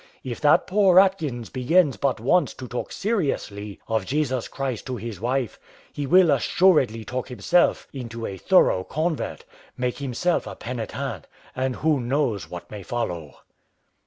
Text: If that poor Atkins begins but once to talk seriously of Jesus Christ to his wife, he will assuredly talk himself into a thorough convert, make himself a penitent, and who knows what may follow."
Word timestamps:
If 0.23 0.41
that 0.41 0.65
poor 0.65 0.99
Atkins 0.99 1.51
begins 1.51 1.95
but 1.95 2.19
once 2.19 2.55
to 2.55 2.67
talk 2.67 2.91
seriously 2.91 3.79
of 3.87 4.03
Jesus 4.07 4.47
Christ 4.47 4.87
to 4.87 4.95
his 4.95 5.19
wife, 5.21 5.59
he 5.93 6.07
will 6.07 6.31
assuredly 6.31 7.05
talk 7.05 7.27
himself 7.29 7.87
into 7.93 8.25
a 8.25 8.37
thorough 8.37 8.83
convert, 8.83 9.45
make 9.77 9.99
himself 9.99 10.47
a 10.47 10.55
penitent, 10.55 11.27
and 11.55 11.75
who 11.75 11.99
knows 11.99 12.49
what 12.49 12.71
may 12.71 12.81
follow." 12.81 13.41